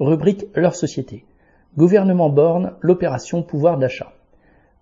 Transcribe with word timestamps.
Rubrique 0.00 0.46
Leur 0.54 0.76
société. 0.76 1.26
Gouvernement 1.76 2.30
Borne, 2.30 2.72
l'opération 2.80 3.42
pouvoir 3.42 3.76
d'achat. 3.76 4.14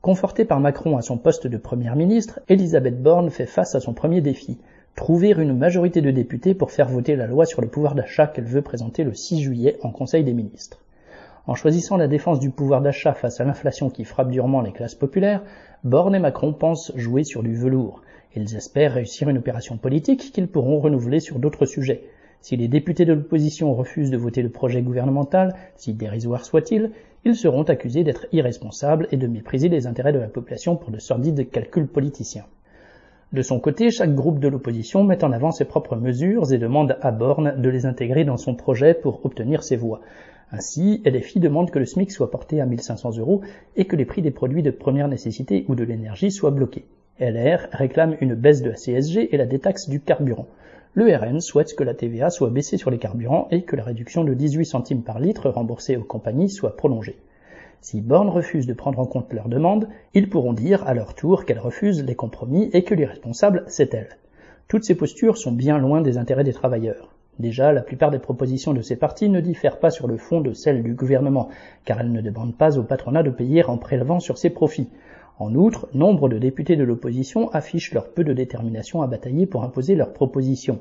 Confortée 0.00 0.44
par 0.44 0.60
Macron 0.60 0.96
à 0.96 1.02
son 1.02 1.18
poste 1.18 1.48
de 1.48 1.56
première 1.56 1.96
ministre, 1.96 2.38
Elisabeth 2.48 3.02
Borne 3.02 3.28
fait 3.30 3.46
face 3.46 3.74
à 3.74 3.80
son 3.80 3.94
premier 3.94 4.20
défi, 4.20 4.60
trouver 4.94 5.30
une 5.30 5.58
majorité 5.58 6.02
de 6.02 6.12
députés 6.12 6.54
pour 6.54 6.70
faire 6.70 6.88
voter 6.88 7.16
la 7.16 7.26
loi 7.26 7.46
sur 7.46 7.60
le 7.62 7.66
pouvoir 7.66 7.96
d'achat 7.96 8.28
qu'elle 8.28 8.44
veut 8.44 8.62
présenter 8.62 9.02
le 9.02 9.12
6 9.12 9.42
juillet 9.42 9.76
en 9.82 9.90
Conseil 9.90 10.22
des 10.22 10.34
ministres. 10.34 10.78
En 11.48 11.56
choisissant 11.56 11.96
la 11.96 12.06
défense 12.06 12.38
du 12.38 12.50
pouvoir 12.50 12.80
d'achat 12.80 13.12
face 13.12 13.40
à 13.40 13.44
l'inflation 13.44 13.90
qui 13.90 14.04
frappe 14.04 14.30
durement 14.30 14.60
les 14.60 14.70
classes 14.70 14.94
populaires, 14.94 15.42
Borne 15.82 16.14
et 16.14 16.20
Macron 16.20 16.52
pensent 16.52 16.92
jouer 16.94 17.24
sur 17.24 17.42
du 17.42 17.56
velours. 17.56 18.02
Ils 18.36 18.54
espèrent 18.54 18.92
réussir 18.94 19.28
une 19.28 19.38
opération 19.38 19.78
politique 19.78 20.30
qu'ils 20.30 20.46
pourront 20.46 20.78
renouveler 20.78 21.18
sur 21.18 21.40
d'autres 21.40 21.66
sujets. 21.66 22.04
Si 22.40 22.56
les 22.56 22.68
députés 22.68 23.04
de 23.04 23.12
l'opposition 23.12 23.74
refusent 23.74 24.10
de 24.10 24.16
voter 24.16 24.42
le 24.42 24.48
projet 24.48 24.82
gouvernemental, 24.82 25.54
si 25.76 25.92
dérisoire 25.92 26.44
soit-il, 26.44 26.92
ils 27.24 27.34
seront 27.34 27.64
accusés 27.64 28.04
d'être 28.04 28.26
irresponsables 28.32 29.08
et 29.10 29.16
de 29.16 29.26
mépriser 29.26 29.68
les 29.68 29.86
intérêts 29.86 30.12
de 30.12 30.18
la 30.18 30.28
population 30.28 30.76
pour 30.76 30.90
de 30.90 30.98
sordides 30.98 31.50
calculs 31.50 31.88
politiciens. 31.88 32.46
De 33.32 33.42
son 33.42 33.60
côté, 33.60 33.90
chaque 33.90 34.14
groupe 34.14 34.38
de 34.38 34.48
l'opposition 34.48 35.04
met 35.04 35.22
en 35.22 35.32
avant 35.32 35.50
ses 35.50 35.66
propres 35.66 35.96
mesures 35.96 36.50
et 36.52 36.58
demande 36.58 36.96
à 37.02 37.10
Borne 37.10 37.60
de 37.60 37.68
les 37.68 37.84
intégrer 37.84 38.24
dans 38.24 38.38
son 38.38 38.54
projet 38.54 38.94
pour 38.94 39.26
obtenir 39.26 39.62
ses 39.62 39.76
voix. 39.76 40.00
Ainsi, 40.50 41.02
LFI 41.04 41.40
demande 41.40 41.70
que 41.70 41.78
le 41.78 41.84
SMIC 41.84 42.10
soit 42.10 42.30
porté 42.30 42.60
à 42.62 42.66
1500 42.66 43.18
euros 43.18 43.42
et 43.76 43.84
que 43.84 43.96
les 43.96 44.06
prix 44.06 44.22
des 44.22 44.30
produits 44.30 44.62
de 44.62 44.70
première 44.70 45.08
nécessité 45.08 45.66
ou 45.68 45.74
de 45.74 45.84
l'énergie 45.84 46.30
soient 46.30 46.52
bloqués. 46.52 46.86
LR 47.20 47.68
réclame 47.72 48.16
une 48.22 48.34
baisse 48.34 48.62
de 48.62 48.70
la 48.70 48.76
CSG 48.76 49.34
et 49.34 49.36
la 49.36 49.44
détaxe 49.44 49.90
du 49.90 50.00
carburant. 50.00 50.46
Le 50.98 51.14
RN 51.14 51.40
souhaite 51.40 51.76
que 51.76 51.84
la 51.84 51.94
TVA 51.94 52.28
soit 52.28 52.50
baissée 52.50 52.76
sur 52.76 52.90
les 52.90 52.98
carburants 52.98 53.46
et 53.52 53.62
que 53.62 53.76
la 53.76 53.84
réduction 53.84 54.24
de 54.24 54.34
18 54.34 54.64
centimes 54.64 55.04
par 55.04 55.20
litre 55.20 55.48
remboursée 55.48 55.96
aux 55.96 56.02
compagnies 56.02 56.50
soit 56.50 56.76
prolongée. 56.76 57.20
Si 57.80 58.00
Borne 58.00 58.28
refuse 58.28 58.66
de 58.66 58.72
prendre 58.72 58.98
en 58.98 59.06
compte 59.06 59.32
leurs 59.32 59.48
demandes, 59.48 59.88
ils 60.12 60.28
pourront 60.28 60.54
dire 60.54 60.84
à 60.88 60.94
leur 60.94 61.14
tour 61.14 61.44
qu'elle 61.44 61.60
refuse 61.60 62.02
les 62.02 62.16
compromis 62.16 62.68
et 62.72 62.82
que 62.82 62.96
les 62.96 63.04
responsables, 63.04 63.62
c'est 63.68 63.94
elle. 63.94 64.08
Toutes 64.66 64.82
ces 64.82 64.96
postures 64.96 65.38
sont 65.38 65.52
bien 65.52 65.78
loin 65.78 66.00
des 66.00 66.18
intérêts 66.18 66.42
des 66.42 66.52
travailleurs. 66.52 67.14
Déjà, 67.38 67.72
la 67.72 67.82
plupart 67.82 68.10
des 68.10 68.18
propositions 68.18 68.74
de 68.74 68.82
ces 68.82 68.96
partis 68.96 69.28
ne 69.28 69.40
diffèrent 69.40 69.78
pas 69.78 69.90
sur 69.90 70.08
le 70.08 70.16
fond 70.16 70.40
de 70.40 70.52
celles 70.52 70.82
du 70.82 70.94
gouvernement, 70.94 71.48
car 71.84 72.00
elles 72.00 72.10
ne 72.10 72.20
demandent 72.20 72.56
pas 72.56 72.76
au 72.76 72.82
patronat 72.82 73.22
de 73.22 73.30
payer 73.30 73.62
en 73.64 73.78
prélevant 73.78 74.18
sur 74.18 74.36
ses 74.36 74.50
profits. 74.50 74.88
En 75.40 75.54
outre, 75.54 75.88
nombre 75.94 76.28
de 76.28 76.36
députés 76.36 76.74
de 76.74 76.82
l'opposition 76.82 77.48
affichent 77.52 77.92
leur 77.92 78.08
peu 78.08 78.24
de 78.24 78.32
détermination 78.32 79.02
à 79.02 79.06
batailler 79.06 79.46
pour 79.46 79.62
imposer 79.62 79.94
leurs 79.94 80.12
propositions. 80.12 80.80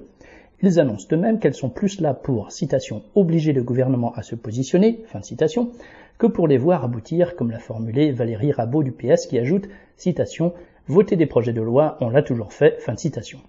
Ils 0.64 0.80
annoncent 0.80 1.08
eux-mêmes 1.12 1.38
qu'elles 1.38 1.54
sont 1.54 1.70
plus 1.70 2.02
là 2.02 2.16
pour, 2.16 2.52
citation, 2.52 3.04
obliger 3.14 3.54
le 3.54 3.62
gouvernement 3.62 4.14
à 4.16 4.24
se 4.24 4.34
positionner, 4.34 5.04
fin 5.06 5.20
de 5.20 5.26
citation, 5.26 5.70
que 6.18 6.26
pour 6.26 6.48
les 6.48 6.58
voir 6.58 6.84
aboutir, 6.84 7.36
comme 7.36 7.52
l'a 7.52 7.60
formulé 7.60 8.12
Valérie 8.12 8.52
Rabault 8.52 8.82
du 8.82 8.92
PS 8.92 9.28
qui 9.28 9.38
ajoute, 9.38 9.70
citation, 9.96 10.54
voter 10.88 11.16
des 11.16 11.28
projets 11.28 11.54
de 11.54 11.62
loi, 11.62 11.96
on 12.02 12.10
l'a 12.10 12.24
toujours 12.24 12.52
fait, 12.52 12.82
fin 12.82 12.96
de 12.96 13.00
citation. 13.00 13.40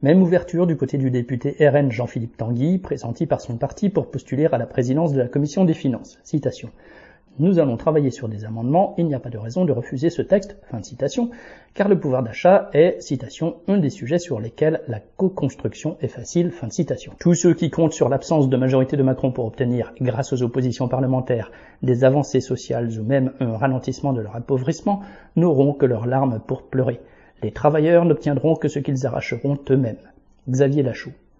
Même 0.00 0.22
ouverture 0.22 0.66
du 0.66 0.78
côté 0.78 0.96
du 0.96 1.10
député 1.10 1.56
RN 1.60 1.92
Jean-Philippe 1.92 2.38
Tanguy, 2.38 2.78
pressenti 2.78 3.26
par 3.26 3.42
son 3.42 3.58
parti 3.58 3.90
pour 3.90 4.10
postuler 4.10 4.46
à 4.46 4.56
la 4.56 4.66
présidence 4.66 5.12
de 5.12 5.18
la 5.18 5.28
commission 5.28 5.66
des 5.66 5.74
finances. 5.74 6.18
Citation. 6.22 6.70
Nous 7.40 7.60
allons 7.60 7.76
travailler 7.76 8.10
sur 8.10 8.28
des 8.28 8.44
amendements, 8.44 8.94
il 8.98 9.06
n'y 9.06 9.14
a 9.14 9.20
pas 9.20 9.30
de 9.30 9.38
raison 9.38 9.64
de 9.64 9.70
refuser 9.70 10.10
ce 10.10 10.22
texte, 10.22 10.56
fin 10.70 10.80
de 10.80 10.84
citation, 10.84 11.30
car 11.72 11.88
le 11.88 12.00
pouvoir 12.00 12.24
d'achat 12.24 12.68
est, 12.72 13.00
citation, 13.00 13.58
un 13.68 13.78
des 13.78 13.90
sujets 13.90 14.18
sur 14.18 14.40
lesquels 14.40 14.80
la 14.88 14.98
co-construction 14.98 15.96
est 16.00 16.08
facile, 16.08 16.50
fin 16.50 16.66
de 16.66 16.72
citation. 16.72 17.12
Tous 17.20 17.34
ceux 17.34 17.54
qui 17.54 17.70
comptent 17.70 17.92
sur 17.92 18.08
l'absence 18.08 18.48
de 18.48 18.56
majorité 18.56 18.96
de 18.96 19.04
Macron 19.04 19.30
pour 19.30 19.44
obtenir, 19.44 19.92
grâce 20.00 20.32
aux 20.32 20.42
oppositions 20.42 20.88
parlementaires, 20.88 21.52
des 21.82 22.02
avancées 22.02 22.40
sociales 22.40 22.90
ou 22.98 23.04
même 23.04 23.32
un 23.38 23.56
ralentissement 23.56 24.12
de 24.12 24.20
leur 24.20 24.34
appauvrissement, 24.34 25.02
n'auront 25.36 25.74
que 25.74 25.86
leurs 25.86 26.06
larmes 26.06 26.40
pour 26.44 26.62
pleurer. 26.62 27.00
Les 27.44 27.52
travailleurs 27.52 28.04
n'obtiendront 28.04 28.56
que 28.56 28.66
ce 28.66 28.80
qu'ils 28.80 29.06
arracheront 29.06 29.58
eux-mêmes. 29.70 29.96
Xavier 30.50 30.82
Lachaud. 30.82 31.12